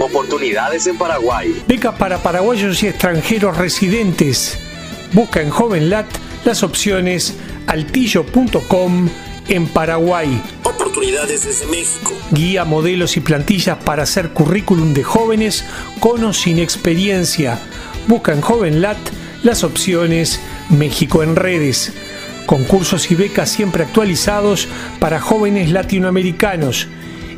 Oportunidades 0.00 0.86
en 0.86 0.96
Paraguay. 0.96 1.62
Becas 1.66 1.96
para 1.96 2.22
paraguayos 2.22 2.82
y 2.82 2.86
extranjeros 2.86 3.56
residentes. 3.56 4.56
Busca 5.12 5.42
en 5.42 5.50
JovenLat 5.50 6.06
las 6.44 6.62
opciones 6.62 7.34
altillo.com 7.66 9.08
en 9.48 9.66
Paraguay. 9.66 10.40
Oportunidades 10.62 11.44
desde 11.44 11.66
México. 11.66 12.12
Guía, 12.30 12.64
modelos 12.64 13.16
y 13.16 13.20
plantillas 13.20 13.78
para 13.78 14.04
hacer 14.04 14.30
currículum 14.30 14.94
de 14.94 15.02
jóvenes 15.02 15.64
con 15.98 16.22
o 16.22 16.32
sin 16.32 16.58
experiencia. 16.60 17.58
Busca 18.06 18.32
en 18.32 18.40
JovenLat 18.40 18.98
las 19.42 19.64
opciones 19.64 20.40
México 20.70 21.24
en 21.24 21.34
redes. 21.34 21.92
Concursos 22.46 23.10
y 23.10 23.16
becas 23.16 23.50
siempre 23.50 23.82
actualizados 23.82 24.68
para 25.00 25.20
jóvenes 25.20 25.70
latinoamericanos. 25.70 26.86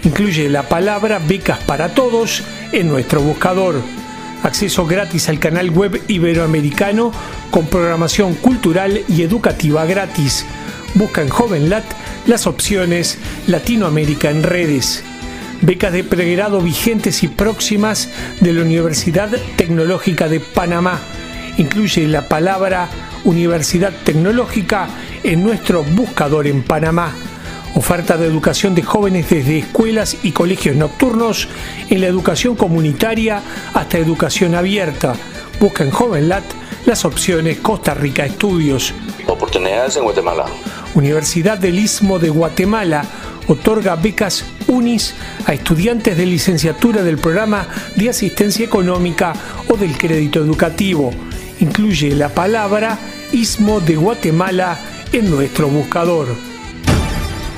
Incluye 0.03 0.49
la 0.49 0.63
palabra 0.63 1.19
becas 1.19 1.59
para 1.59 1.91
todos 1.91 2.43
en 2.73 2.89
nuestro 2.89 3.21
buscador. 3.21 3.83
Acceso 4.43 4.87
gratis 4.87 5.29
al 5.29 5.39
canal 5.39 5.71
web 5.71 6.01
iberoamericano 6.09 7.13
con 7.51 7.67
programación 7.67 8.35
cultural 8.35 9.03
y 9.09 9.23
educativa 9.23 9.85
gratis. 9.85 10.47
Busca 10.95 11.21
en 11.21 11.29
JovenLat 11.29 11.85
las 12.27 12.47
opciones 12.47 13.19
Latinoamérica 13.47 14.31
en 14.31 14.43
redes. 14.43 15.05
Becas 15.61 15.93
de 15.93 16.05
pregrado 16.05 16.63
vigentes 16.63 17.23
y 17.23 17.29
próximas 17.29 18.09
de 18.41 18.55
la 18.55 18.63
Universidad 18.63 19.31
Tecnológica 19.57 20.29
de 20.29 20.41
Panamá. 20.41 20.99
Incluye 21.59 22.09
la 22.09 22.27
palabra 22.27 22.89
Universidad 23.25 23.93
Tecnológica 24.05 24.89
en 25.23 25.43
nuestro 25.43 25.85
buscador 25.85 26.47
en 26.47 26.63
Panamá. 26.63 27.13
Oferta 27.75 28.17
de 28.17 28.27
educación 28.27 28.75
de 28.75 28.83
jóvenes 28.83 29.31
desde 29.31 29.59
escuelas 29.59 30.17
y 30.23 30.33
colegios 30.33 30.77
nocturnos, 30.77 31.49
en 31.89 32.01
la 32.01 32.09
educación 32.09 32.57
comunitaria 32.57 33.43
hasta 33.75 33.99
educación 33.99 34.55
abierta. 34.55 35.15
Busca 35.61 35.85
en 35.85 35.91
JovenLat 35.91 36.45
las 36.87 37.05
opciones 37.05 37.59
Costa 37.59 37.95
Rica 37.95 38.25
Estudios. 38.27 38.93
Oportunidades 39.27 39.97
en 39.97 40.03
Guatemala. 40.03 40.47
Universidad 40.95 41.59
del 41.59 41.79
Istmo 41.79 42.19
de 42.19 42.31
Guatemala 42.31 43.05
otorga 43.47 43.97
becas 43.97 44.45
UNIS 44.67 45.15
a 45.47 45.53
estudiantes 45.53 46.17
de 46.17 46.27
licenciatura 46.27 47.03
del 47.03 47.19
programa 47.19 47.69
de 47.97 48.11
asistencia 48.11 48.65
económica 48.65 49.33
o 49.69 49.77
del 49.77 49.97
crédito 49.97 50.41
educativo. 50.41 51.13
Incluye 51.61 52.15
la 52.15 52.31
palabra 52.31 52.99
Istmo 53.33 53.81
de 53.81 53.97
Guatemala 53.97 54.79
en 55.13 55.31
nuestro 55.31 55.69
buscador. 55.69 56.50